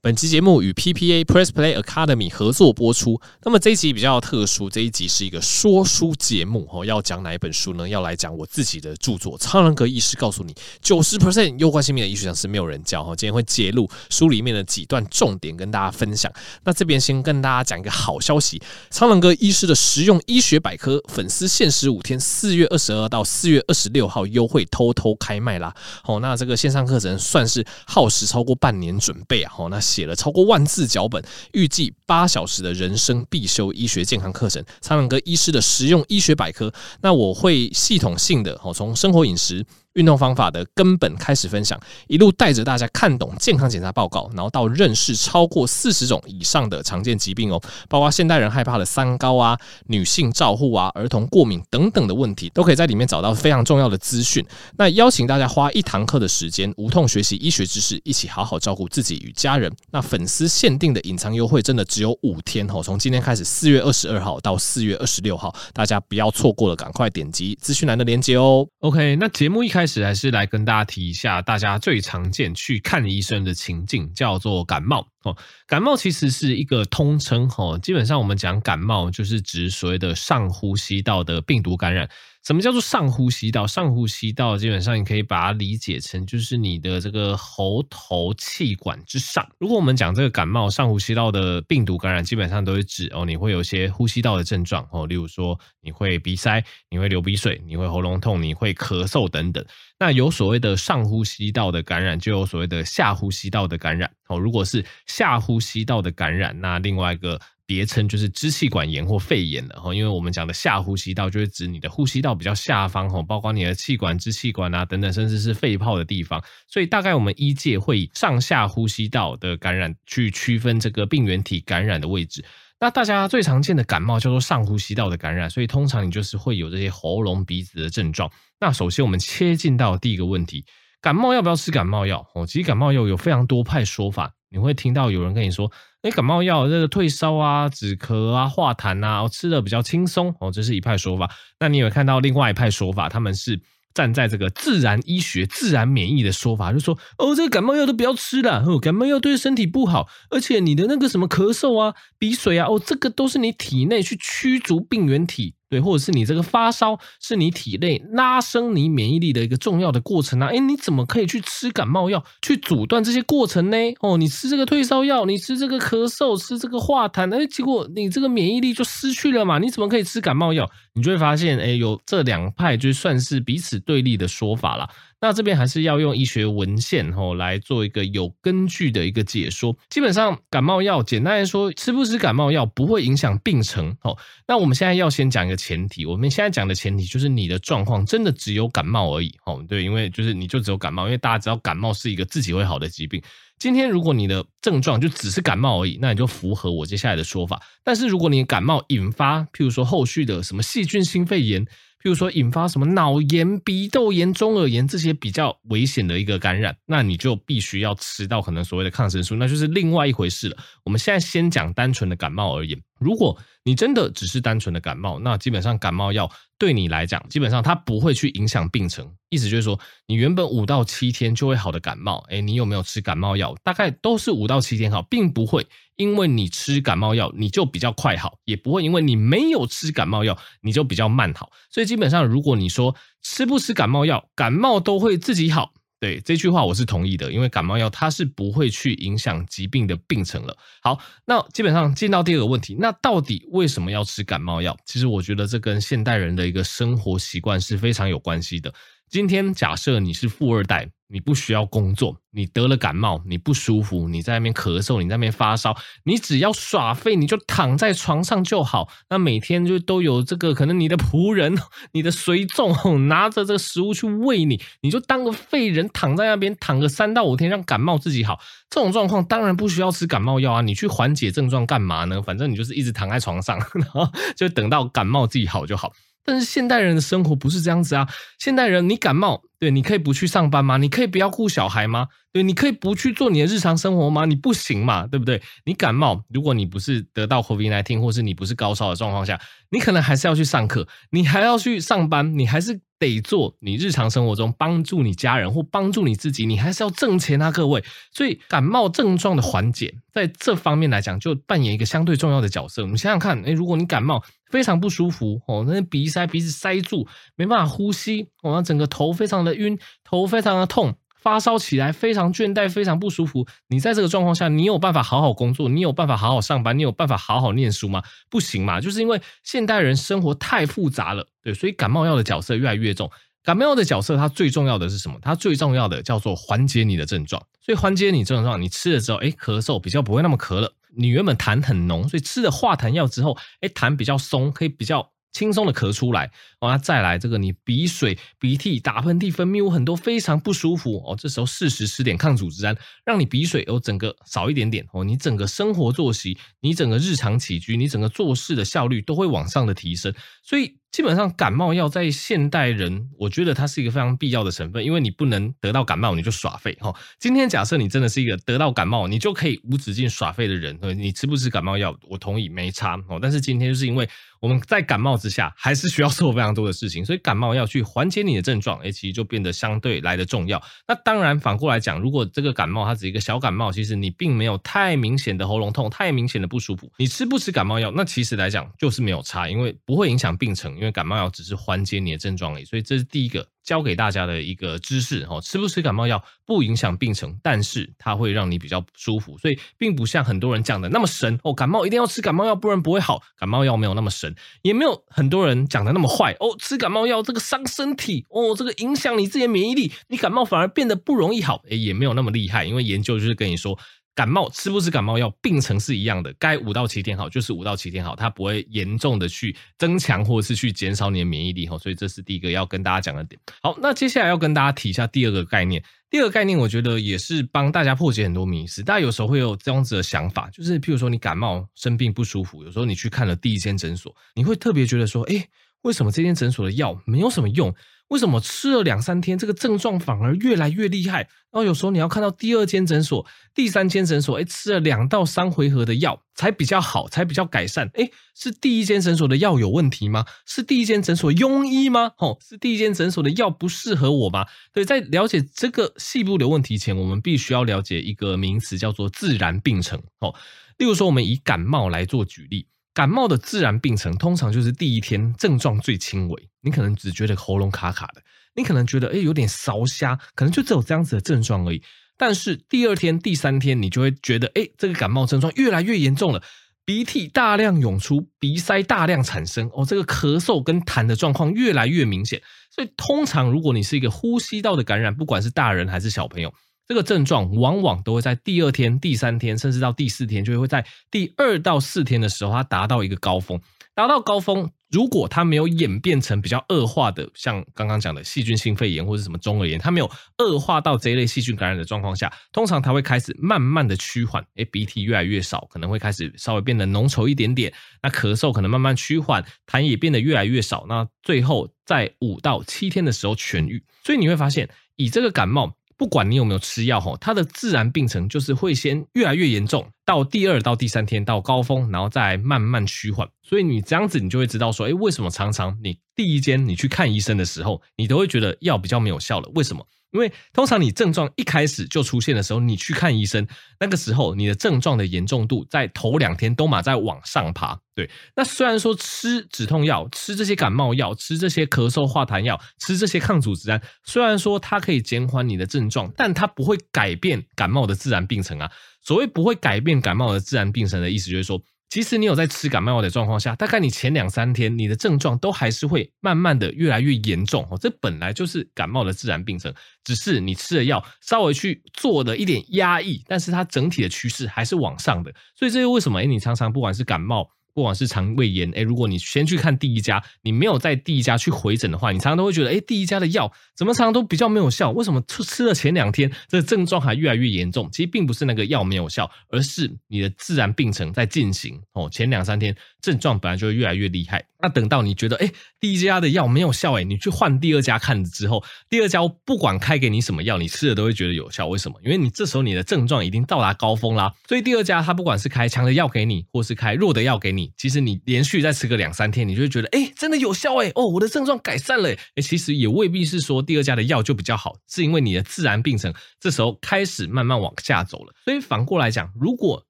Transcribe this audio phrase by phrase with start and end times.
[0.00, 3.20] 本期节目与 PPA Press Play Academy 合作播出。
[3.42, 6.84] 那么这一集比较特殊，这一集是一个说书节目哦。
[6.84, 7.88] 要讲哪一本书呢？
[7.88, 13.16] 要来讲我自己的著作《苍蓝鸽医师告诉你九十 percent 攸关性命的医学常识没有人教》哈。
[13.16, 16.32] 今天会揭露书里面的几段重点跟大家分享。
[16.62, 25.74] 那这边先跟大家讲一个好消息：苍蓝鸽医师的实用医学百科粉丝限时五天，四月二十二到四月二十六号优惠偷偷开卖啦。
[26.04, 29.52] 好，那这个线上课程算是耗时超过半年准备啊。
[29.52, 29.82] 好，那。
[29.88, 36.72] 写了超过万字脚本，预计八小时的人生必修医学健康课程，苍狼哥医师的实用医学百科。
[37.00, 39.64] 那我会系统性的，哦，从生活饮食。
[39.98, 49.58] 运动方法的根本开始分享，一路带着大家看懂健康检查报告，然后到认识超过四十种以上的常见疾病哦，包括现代人害怕的三高啊、
[49.88, 54.46] 女性照护啊、儿童过敏等等的问题，都可以在里面找到非常重要的资讯。
[54.76, 59.68] 那邀请大家花一堂课的时间，无痛学习医学知识，一起好好照顾自己与家人。
[59.90, 68.64] 那粉丝限定的隐藏优惠真的只有五天哦，从今天开始，四月二十二号到四月二十六号，大家不要错过了，赶快点击资讯栏的链接哦。
[68.78, 69.87] OK，那节目一开。
[70.04, 75.36] 还是来跟大家提一下，大家最常见去看医生的情境叫做感冒哦。
[75.66, 82.08] 感冒其实是一个通称哦，基本上我们讲感冒就是指所谓的上呼吸道的病毒感染。
[82.48, 83.66] 什么叫做上呼吸道？
[83.66, 89.46] 上呼吸道基本上你可以把它理解成就是你的这个喉头气管之上。
[89.58, 99.62] 如果我们讲这个感冒上呼吸道的病毒感染，基本上都是指哦，你会有些呼吸道的症状哦，例如说你会鼻塞，你会流鼻水，你会喉咙痛，你会咳嗽等等。
[99.98, 104.38] 那有所谓的上呼吸道的感染，就有所谓的下呼吸道的感染哦。
[104.38, 107.40] 如果是下呼吸道的感染，那另外一个。
[107.68, 116.42] 别称就是支气管炎或肺炎了哈，因为我们讲的下呼吸道就是指你的呼吸道比较下方哈，包括你的气管、支气管啊等等，甚至是肺泡的地方。
[116.66, 122.42] 所以大概我们医界会以上下呼吸道的感染去区分这个病原体感染的位置。
[122.80, 128.30] 那大家最常见的感冒叫做上呼吸道的感染，所以通常你就是会有这些喉咙、鼻子的症状。
[128.60, 130.64] 那首先我们切进到第一个问题：
[131.00, 132.24] 感冒要不要吃感冒药？
[132.34, 135.70] 哦，其实感冒药有非常多派说法，你会听到有人跟你说。
[136.02, 141.28] 哎，感冒药这个退烧啊、止咳啊、化痰啊，哦，吃的比较轻松哦，这是一派说法。
[141.58, 143.60] 那你有看到另外一派说法，他们是
[143.98, 155.56] 站在这个自然医学、自然免疫的说法，就说哦，这个感冒药都不要吃了，哦，感冒药对身体不好，而且你的那个什么咳嗽啊、鼻水啊，哦，这个都是你体内去驱逐病原体。
[155.68, 160.46] 对，或者是你这个发烧，是你体内拉升你免疫力的一个重要的过程啊！
[160.48, 163.76] 诶，你怎么可以去吃感冒药去阻断这些过程呢？
[164.00, 169.58] 哦，你吃这个退烧药，你吃这个咳嗽，吃这个化痰，诶，结果你这个免疫力就失去了嘛？
[169.58, 170.68] 你怎么可以吃感冒药？
[170.94, 174.88] 你就会发现，诶，有这两派就算是彼此对立的说法了。
[175.20, 179.76] 那这边还是要用医学文献吼来做一个有根据的一个解说。
[179.90, 183.96] 基本上感冒药，简单来说，吃不吃感冒药不会影响病程。
[184.00, 189.34] 吼，那我们现在要先讲一个前提，我们现在讲的前提就是你的状况真的只有感冒而已。
[189.40, 193.20] 吼，对，因为就是你就只有感冒，因为大家知道感冒是一个自己会好的疾病。
[193.58, 197.60] 今天如果你的症状就只是感冒而已，那你就符合我接下来的说法。
[197.82, 201.66] 但是如果你感冒引发，譬如说后续的什么细菌性肺炎。
[202.02, 210.56] 譬如说引发什么脑炎、鼻窦炎、中耳炎这些比较危险的一个感染，那你就必须要吃到可能所谓的抗生素，那就是另外一回事了。
[210.84, 212.80] 我们现在先讲单纯的感冒而言。
[212.98, 219.10] 如果你真的只是单纯的感冒，那基本上感冒药对你来讲，基本上它不会去影响病程。
[219.28, 223.54] 意思就是说，你原本五到七天就会好的感冒，诶，你有没有吃感冒药？
[223.62, 225.66] 大概都是五到七天好，并不会
[225.96, 231.50] 因为你吃感冒药你就比较快好，也不会因为你没有吃感冒药你就比较慢好。
[231.70, 235.74] 所以基本上，如果你说吃不吃感冒药，感冒都会自己好。
[236.00, 240.56] 对，这句话我是同意的，因为感冒药它是不会去影响疾病的病程了。
[240.80, 244.78] 好，那基本上进到第二个问题，那到底为什么要吃感冒药？
[244.84, 248.72] 其实我觉得这跟现代人的一个生活习惯是非常有关系的。
[249.10, 255.74] 今天假设你是富二代，你不需要工作，你得了感冒，你不舒服，你在那边咳嗽，你在那边发烧，
[256.04, 258.90] 你只要耍废，你就躺在床上就好。
[259.08, 261.56] 那每天就都有这个可能，你的仆人、
[261.92, 268.38] 你的随从拿着这个食物去喂你，你就当个废人躺在那边躺个三到五天，让感冒自己好。
[268.68, 272.20] 这种状况当然不需要吃感冒药啊，你去缓解症状干嘛呢？
[272.20, 274.06] 反正你就是一直躺在床上，然后
[274.36, 275.94] 就等到感冒自己好就好。
[276.28, 278.06] 但是现代人的生活不是这样子啊！
[278.38, 280.76] 现代人，你感冒，对，你可以不去上班吗？
[280.76, 282.08] 你可以不要顾小孩吗？
[282.30, 284.26] 对，你可以不去做你的日常生活吗？
[284.26, 285.40] 你不行嘛，对不对？
[285.64, 289.40] 你感冒，如果你不是得到 COVID-19，或是你不是高烧的状况下，
[289.70, 297.82] 你可能还是要去上课，你还要去上班，你还是得做你日常生活中帮助你家人或帮助你自己，你还是要挣钱啊，各位。
[298.12, 302.82] 所以感冒症状的缓解，在这方面来讲，就扮演一个相对重要的角色。
[302.82, 307.06] 我们想想看，诶，如果你感冒非常不舒服哦，那鼻塞、鼻子塞住，
[307.36, 310.96] 没办法呼吸，哦，那整个头非常的晕，头非常的痛。
[311.28, 313.46] 发烧起来非常倦怠，非常不舒服。
[313.68, 315.68] 你在这个状况下，你有办法好好工作？
[315.68, 316.78] 你有办法好好上班？
[316.78, 318.02] 你有办法好好念书吗？
[318.30, 323.10] 不行嘛，就是因为现代人生活太复杂了，对，所以感冒药的角色越来越重。
[323.44, 325.18] 感冒药的角色，它最重要的是什么？
[325.20, 327.42] 它最重要的叫做缓解你的症状。
[327.60, 330.72] 所以缓解你症状，你吃了之后，哎，咳嗽比较不会那么咳了。
[330.96, 335.10] 你原本痰很浓，所以吃了化痰药之后，哎，痰比较松，可以比较。
[335.30, 336.30] 轻松的咳出来，
[336.60, 341.16] 完了再来这个，你鼻水、鼻涕、打喷嚏、分泌物很多，非常不舒服哦。
[341.18, 345.04] 这时候适时吃点抗组织胺，让你鼻水有整个少一点点哦。
[345.04, 350.12] 你整个生活作息，你整个日常起居，你整个做事的效率都会往上的提升，
[350.42, 350.78] 所以。
[350.90, 356.94] 基本上感冒药在现代人，我觉得它是一个非常必要的成分，因为你不能得到感冒你就耍废哈。
[357.20, 363.18] 今天假设你真的是一个得到感冒你就可以无止境耍废的人，你吃不吃感冒药，我同意没差哦。
[363.20, 364.08] 但是今天就是因为
[364.40, 370.62] 我们在感冒之下还是需要做非常多的事情，所以感冒药去缓解你的症状，哎，其实就变得相对来的重要。
[370.86, 380.74] 那当然反过来讲，如果这个感冒它只是一个小感冒，其实你并没有太明显的喉咙痛、太明显的不舒服，你吃不吃感冒药，那其实来讲就是没有差，因为不会影响病程。
[380.76, 385.38] 因为感冒药只是缓解你的症状而已，所以这是第一个教给大家的一个知识哈。
[385.42, 391.52] 吃不吃感冒药不影响病程，但是它会让你比较舒服，所以并不像很多人讲的那么神哦。
[391.52, 393.22] 感冒一定要吃感冒药，不然不会好。
[393.36, 396.56] 感冒药没有那么神，也没有很多人讲的那么坏哦。
[396.58, 401.60] 吃感冒药这个伤身体哦，这个影响你自己的免疫力，你感冒反而变得不容易好。
[401.68, 403.78] 诶，也没有那么厉害，因为研究就是跟你说。
[404.18, 413.40] 感冒吃不吃感冒药，病程是一样的，该五到七天好就是五到七天好，它不会严重的去增强或者是去减少你的免疫力哈，所以这是第一个要跟大家讲的点。
[413.62, 415.80] 好，那接下来要跟大家提一下第二个概念，
[416.10, 418.82] 第二个概念我觉得也是帮大家破解很多迷思。
[418.82, 425.48] 大家有时候会有这样子的想法，就是譬如说你感冒生病不舒服，有时候你去看了第一间诊所，你会特别觉得说，诶，
[425.82, 427.74] 为什么这间诊所的药没有什么用？
[428.08, 431.18] 为什么吃了两三天，这个症状反而越来越厉害？
[431.50, 437.90] 然后有时候你要看到第二间诊所、第三间诊所，诶，吃了两到三回合的药才比较好，才比较改善。
[437.94, 440.24] 诶，是第一间诊所的药有问题吗？
[440.46, 442.12] 是第一间诊所庸医吗？
[442.16, 444.46] 哦，是第一间诊所的药不适合我吗？
[444.72, 450.02] 对，在了解这个细部的问题前，我们必须要了解一个名词，叫做自然病程。
[450.20, 450.34] 哦，
[450.78, 452.68] 例如说，我们以感冒来做举例。
[452.98, 458.20] 感冒的自然病程通常就是第一天症状最轻微，你可能只觉得喉咙卡卡的，
[458.56, 461.80] 你可能觉得诶有点烧瞎，可能就只有这样子的症状而已。
[462.16, 466.42] 但是第二天、第三天，你就会觉得诶这个感冒症状越来越严重了，
[466.84, 472.42] 鼻涕大量涌出，鼻塞大量产生，哦，这个咳嗽跟痰的状况越来越明显。
[472.74, 476.52] 所以通常如果你是一个呼吸道的感染，不管是大人还是小朋友。
[476.88, 483.60] 这个症状往往都会在第二天、第三天，甚至到第四天，就会在第二到四天的时候，它达到一个高峰。
[483.94, 497.70] 达到高峰，如果它没有演变成比较恶化的，像刚刚讲的细菌性肺炎或者什么中耳炎，它没有恶化到这一类细菌感染的状况下，通常它会开始慢慢的趋缓，诶，鼻涕越来越少，可能会开始稍微变得浓稠一点点，
[498.02, 503.84] 那咳嗽可能慢慢趋缓，痰也变得越来越少，那最后在五到七天的时候痊愈。
[504.04, 505.77] 所以你会发现，以这个感冒。
[505.98, 513.28] 不管你有没有吃药，吼，它的自然病程就是会先越来越严重，到第二到第三天到高峰，然后再慢慢趋缓。
[513.42, 519.50] 所以你这样子，你就会知道说，哎，为什么常常你第一间你去看医生的时候，你都会觉得药比较没有效了？
[519.56, 519.84] 为什么？
[520.10, 523.46] 因为通常你症状一开始就出现的时候，你去看医生，
[523.78, 527.78] 那个时候你的症状的严重度在头两天都马在往上爬。
[527.94, 538.70] 对，那虽然说吃止痛药、吃这些感冒药、吃这些咳嗽化痰药、吃这些抗组织胺，虽然说它可以减缓你的症状，但它不会改变感冒的自然病程啊。
[539.02, 541.60] 所谓不会改变感冒的自然病程的意思，就是说。
[541.88, 549.72] 即使你有在吃感冒药的状况下，大概你前两三天你的症状都还是会慢慢的越来越严重哦，这本来就是感冒的自然病程，
[550.04, 556.20] 只是你吃了药稍微去做了一点压抑，但是它整体的趋势还是往上的，所以这又为什么？
[556.20, 557.48] 诶，你常常不管是感冒。
[557.78, 564.90] 不管是肠胃炎，诶，如果你先去看第一家，你没有在第一家去回诊的话，你常常都会觉得，诶，第一家的药怎么常常都比较没有效？
[564.90, 567.88] 为什么吃吃了前两天，这症状还越来越严重？
[567.92, 571.80] 其实并不是那个药没有效，而是你的自然病程在进行。
[571.92, 574.44] 哦，前两三天症状本来就会越来越厉害。
[574.60, 581.68] 那等到你觉得，诶，第一家的药没有效，诶，你去换第二家看之后，第二家不管开给你什么药，你吃了都会觉得有效。
[581.68, 581.96] 为什么？
[582.02, 584.34] 因为你这时候你的症状已经到达高峰啦。
[584.48, 587.67] 所以第二家他不管是开强的药给你，或是开弱的药给你。
[587.76, 598.34] 其实你连续再吃个两三天，你就会觉得，哎，真的有效哎，哦，我的症状改善了，哎，其实也未必是说第二家的药就比较好，是因为你的自然病程这时候开始慢慢往下走了。
[598.44, 599.84] 所以反过来讲，如果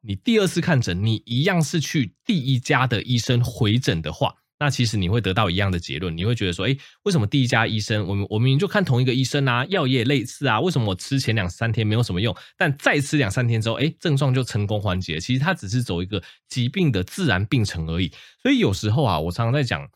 [0.00, 4.34] 你第二次看诊，你一样是去第一家的医生回诊的话。
[4.58, 15.20] 那其实你会得到一样的结论，你会觉得说，哎，为什么第一家医生，我们我明明就看同一个医生啊，药也类似啊，为什么我吃前两三天没有什么用，但再吃两三天之后，哎，症状就成功缓解？
[15.20, 18.10] 其实它只是走一个疾病的自然病程而已。
[18.42, 19.86] 所以有时候啊，我常常在讲，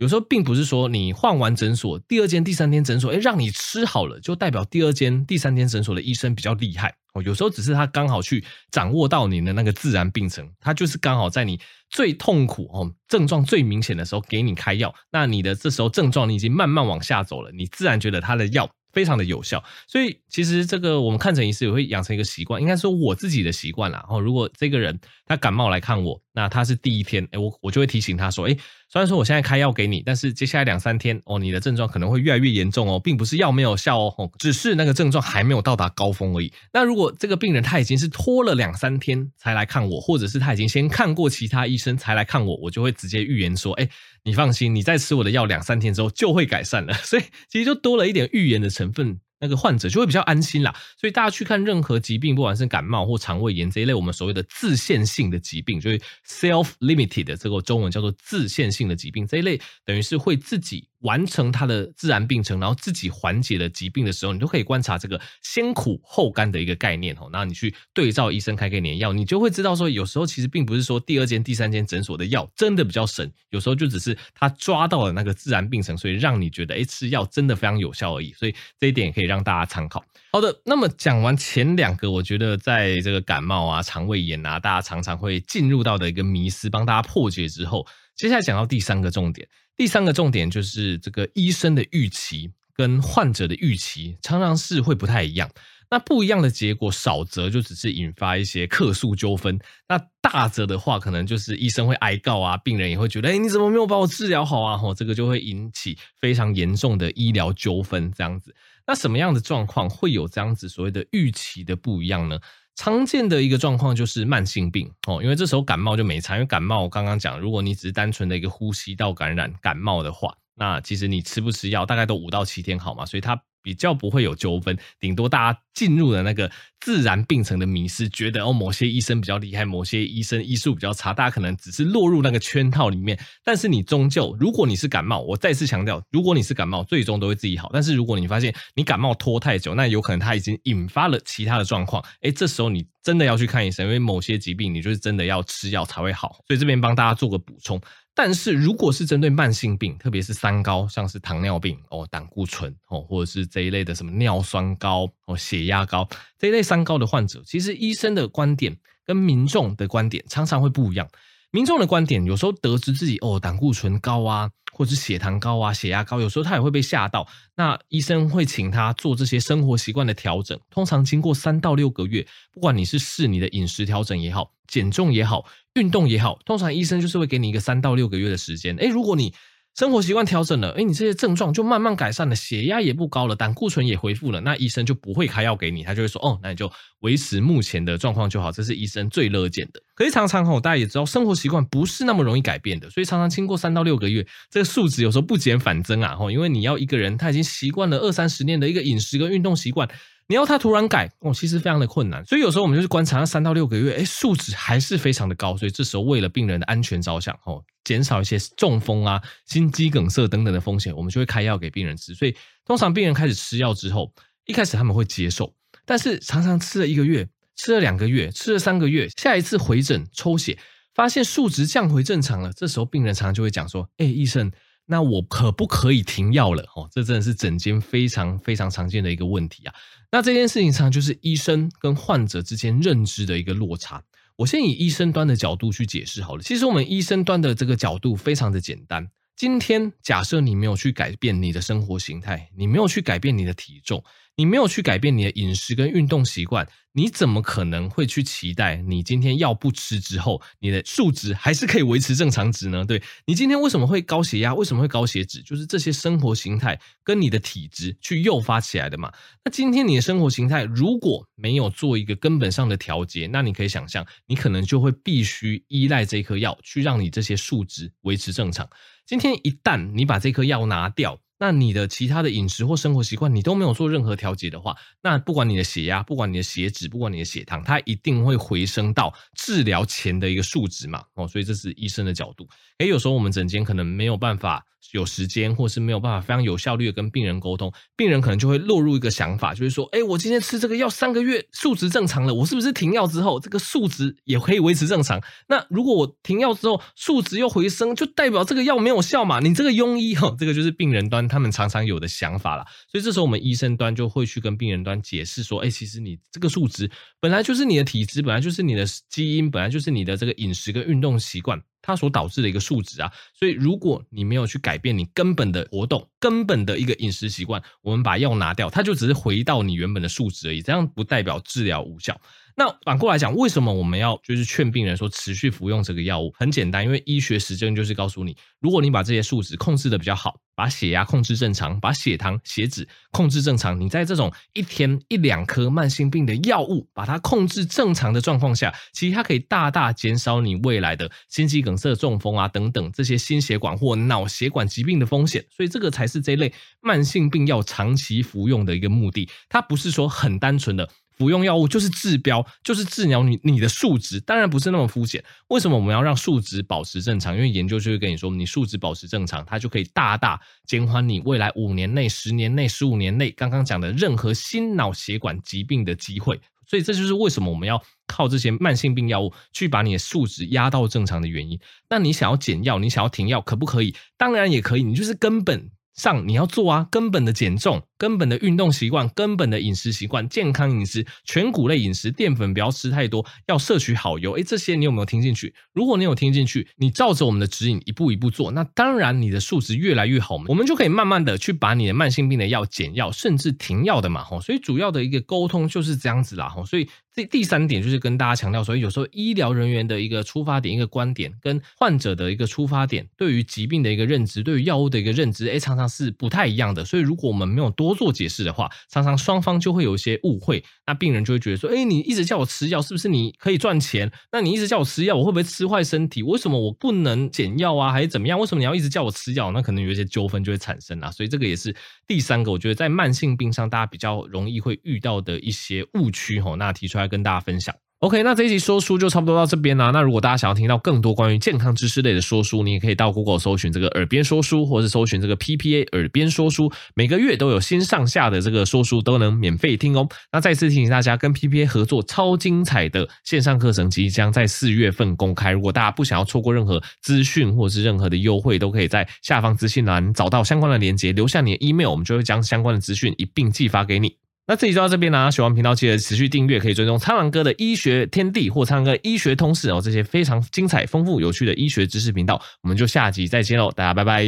[0.00, 6.94] 有时候并不是说你换完诊所，第二间、第三间诊所，哎，让你吃好了，就代表第二间、第三间诊所的医生比较厉害。
[7.12, 14.94] 哦，有时候只是他刚好去掌握到你的那个自然病程，他就是刚好在你最痛苦哦，症状最明显的时候给你开药。
[15.12, 19.62] 那你的这时候症状你已经慢慢往下走了，你自然觉得他的药非常的有效。
[19.86, 24.04] 所以其实这个我们看诊医师也会养成一个习惯，应该说我自己的习惯啦。
[24.08, 28.58] 哦，如果这个人他感冒来看我，那他是第一天，诶，我我就会提醒他说，诶。
[28.92, 36.52] 虽然说我现在开药给你，但是接下来两三天哦，你的症状可能会越来越严重哦，并不是药没有效哦，只是那个症状还没有到达高峰而已。
[36.72, 43.88] 那如果这个病人他已经是拖了两三天才来看我，或者是他已经先看过其他医生才来看我，我就会直接预言说，哎，
[44.24, 46.92] 你放心，你再吃我的药两三天之后就会改善了。
[47.04, 49.20] 所以其实就多了一点预言的成分。
[49.42, 55.98] 那个患者就会比较安心啦，所以大家去看任何疾病，不管是感冒或肠胃炎这一类，我们所谓的自限性的疾病，就是
[56.28, 60.89] self-limited 的这个中文叫做自限性的疾病这一类，等于是会自己。
[61.00, 67.28] 完成它的自然病程，然后自己缓解了疾病的时候，你都可以观察这个先苦后甘的一个概念哦。
[67.32, 78.32] 那你去对照医生开给你的药，你就会知道说，有时候其实并不是说第二间、第三间诊所的药真的比较神，有时候就只是他抓到了那个自然病程，所以让你觉得诶，吃药真的非常有效而已。
[78.34, 80.04] 所以这一点也可以让大家参考。
[80.32, 89.48] 好的，那么讲完前两个，我觉得在这个感冒啊、肠胃炎啊，大家常常会进入到的一个迷思，帮大家破解之后，接下来讲到第三个重点。
[89.80, 95.50] 第三个重点就是这个医生的预期跟患者的预期常常是会不太一样。
[95.90, 99.56] 那不一样的结果，少则就只是引发一些客诉纠纷；
[99.88, 104.76] 那大则的话，可能就是医生会挨告啊，病人也会觉得，哎，你怎么没有把我治疗好啊？
[104.76, 108.12] 吼，这个就会引起非常严重的医疗纠纷。
[108.14, 108.54] 这样子，
[108.86, 112.38] 那什么样的状况会有这样子所谓的预期的不一样呢？
[112.80, 123.38] 常见的一个状况就是慢性病哦，因为这时候感冒就没差，因为感冒我刚刚讲，如果你只是单纯的一个呼吸道感染感冒的话，那其实你吃不吃药大概都五到七天好嘛，所以它。
[123.62, 126.50] 比较不会有纠纷，顶多大家进入了那个
[126.80, 133.18] 自然病程的迷思，觉得哦某些医生比较厉害，某些医生医术比较差，大家可能只是落入那个圈套里面。
[133.44, 137.70] 但是你终究，如果你是感冒，我再次强调，如果你是感冒，最终都会自己好。
[137.72, 146.36] 但是如果你发现你感冒拖太久，那有可能它已经引发了其他的状况，诶，这时候你真的要去看医生，因为某些疾病你就是真的要吃药才会好。
[146.46, 147.80] 所以这边帮大家做个补充。
[148.14, 158.76] 但是如果是针对慢性病，特别是三高，像是糖尿病哦、胆固醇哦，或者是这一类的什么尿酸高哦、血压高这一类三高的患者，其实医生的观点
[159.06, 161.08] 跟民众的观点常常会不一样。
[161.52, 167.26] 民众的观点有时候得知自己哦胆固醇高啊，或者是血糖高啊、血压高，有时候他也会被吓到。
[167.56, 175.44] 那医生会请他做这些生活习惯的调整，通常经过三到六个月，不管你是试你的饮食调整也好，减重也好。
[175.74, 178.74] 运动也好，通常医生就是会给你一个三到六个月的时间。
[178.76, 179.32] 诶，如果你
[179.76, 189.80] 生活习惯调整了，诶，你这些症状就慢慢改善了，血压也不高了，胆固醇也恢复了，那医生就不会开药给你，他就会说，哦，那你就维持目前的状况就好，这是医生最乐见的。
[189.94, 199.88] 可是常常吼，大家也知道，生活习惯不是那么容易改变的，所以常常经过三到六个月，这个数值有时候不减反增啊，吼，因为你要一个人他已经习惯了二三十年的一个饮食跟运动习惯。
[200.30, 212.14] 你要他突然改哦，其实非常的困难，所以有时候我们就是观察他三到六个月，哎，数值还是非常的高，所以这时候为了病人的安全着想，哦，减少一些中风啊、心肌梗塞等等的风险，我们就会开药给病人吃。
[212.14, 214.14] 所以通常病人开始吃药之后，
[214.46, 215.52] 一开始他们会接受，
[215.84, 220.56] 但是常常吃了一个月、吃了两个月、吃了三个月，下一次回诊抽血，
[220.94, 224.52] 发现数值降回正常了，这时候病人常常就会讲说，哎，医生。
[224.90, 226.64] 那我可不可以停药了？
[226.74, 229.72] 哦，这真的是整间非常非常常见的一个问题啊。
[230.10, 234.02] 那这件事情上就是医生跟患者之间认知的一个落差。
[234.34, 236.42] 我先以医生端的角度去解释好了。
[236.42, 239.08] 其实我们医生端的这个角度非常的简单。
[239.36, 244.02] 今天假设你没有去改变你的生活形态，你没有去改变你的体重，
[244.40, 252.82] 你没有去改变你的饮食跟运动习惯，你怎么可能会去期待你今天药不吃之后，你的数值还是可以维持正常值呢？
[252.82, 254.54] 对，你今天为什么会高血压？
[254.54, 255.42] 为什么会高血脂？
[255.42, 259.12] 就是这些生活形态跟你的体质去诱发起来的嘛。
[259.44, 268.66] 那今天你的生活形态如果没有做一个根本上的调节，那你可以想象，你可能就会必须依赖这颗药去让你这些数值维持正常。
[269.04, 281.02] 今天一旦你把这颗药拿掉，那你的其他的饮食或生活习惯你都没有做任何调节的话，那不管你的血压，不管你的血脂，不管你的血糖，它一定会回升到治疗前的一个数值嘛。
[281.14, 282.46] 哦，所以这是医生的角度。
[282.78, 284.64] 诶，有时候我们诊间可能没有办法。
[284.92, 295.20] 有时间，或是没有办法非常有效率的跟病人沟通，病人可能就会落入一个想法，就是说，哎，我今天吃这个药三个月，数值正常了，我是不是停药之后，这个数值也可以维持正常？
[295.48, 299.38] 那如果我停药之后，数值又回升，就代表这个药没有效嘛？
[299.38, 302.66] 你这个庸医哈，这个就是病人端他们常常有的想法啦。
[302.90, 311.62] 所以这时候我们医生端就会去跟病人端解释说，哎，其实你这个数值本来就是你的体质，本来就是你的基因，本来就是你的这个饮食跟运动习惯。
[311.82, 320.60] 它所导致的一个数值啊，所以如果你没有去改变你根本的活动、根本的一个饮食习惯，我们把药拿掉，它就只是回到你原本的数值而已。
[320.60, 322.20] 这样不代表治疗无效。
[322.56, 326.32] 那反过来讲，为什么我们要就是劝病人说持续服用这个药物？
[326.36, 345.42] 很简单，因为医学实证就是告诉你，如果你把这些数值控制的比较好，把血压控制正常，把血糖、血脂控制正常，你在这种一天一两颗慢性病的药物把它控制正常的状况下，其实它可以大大减少你未来的心肌梗塞、中风啊等等这些心血管或脑血管疾病的风险。
[345.50, 346.52] 所以这个才是这类
[346.82, 350.88] 慢性病药长期服用的一个目的，它不是说很单纯的。
[351.20, 355.22] 服用药物就是治标，就是治疗你你的数值，当然不是那么肤浅。
[355.48, 357.36] 为什么我们要让数值保持正常？
[357.36, 366.40] 因为研究就会跟你说，你数值保持正常，它就可以大大减缓你未来五年内、十年内、十五年内刚刚讲的任何心脑血管疾病的机会。
[366.66, 371.60] 所以这就是为什么我们要靠这些慢性病药物去把你的数值压到正常的原因。
[371.90, 373.94] 那你想要减药，你想要停药，可不可以？
[374.16, 375.68] 当然也可以，你就是根本
[376.00, 377.82] 上你要做啊，根本的减重。
[378.00, 384.32] 根本的运动习惯，根本的饮食习惯，健康饮食，全谷类饮食，淀粉不要吃太多，要摄取好油。
[384.38, 385.52] 诶，这些你有没有听进去？
[385.74, 394.24] 如果你有听进去，你照着我们的指引一步一步做，那当然你的数值越来越好，我们就可以慢慢的去把你的慢性病的药减药，甚至停药的嘛。
[394.24, 396.48] 吼，所以主要的一个沟通就是这样子啦。
[396.48, 406.84] 吼，所以这第三点就是跟大家强调，所以有时候医疗人员的一个出发点、一个观点，跟患者的一个出发点，对于疾病的一个认知，对于药物的一个认知，哎，常常是不太一样的。
[406.84, 414.10] 所以如果我们没有多做解释的话，常常双方就会有一些误会，那病人就会觉得说，哎，你一直叫我吃药，是不是你可以赚钱？
[414.30, 416.22] 那你一直叫我吃药，我会不会吃坏身体？
[416.22, 417.92] 为什么我不能减药啊？
[417.92, 418.38] 还是怎么样？
[418.38, 419.50] 为什么你要一直叫我吃药？
[419.50, 421.10] 那可能有一些纠纷就会产生啊。
[421.10, 421.74] 所以这个也是
[422.06, 427.74] 第三个，我觉得在慢性病上大家比较容易会遇到的一些误区吼，那提出来来跟大家分享。
[428.00, 429.90] OK，那这一集说书就差不多到这边啦。
[429.90, 440.08] 那如果大家想要听到更多关于健康知识类的说书，你也可以到 Google 搜寻这个“耳边说书”或者搜寻这个 “PPA 耳边说书”，每个月都有新上下的这个说书都能免费听哦。
[440.32, 445.50] 那再次提醒大家，跟 PPA 合作超精彩的线上课程即将在四月份公开。
[445.50, 454.16] 如果大家不想要错过任何资讯或者是任何的优惠，都可以在下方资讯栏找到相关的链接，留下你的 email，我们就会将相关的资讯一并寄发给你。
[454.46, 464.24] 那这集就到这边啦，喜欢频道记得持续订阅，可以追踪苍狼哥的医学天地或苍狼哥医学通识哦，这些非常精彩、丰富、有趣的医学知识频道，我们就下集再见喽，大家拜拜。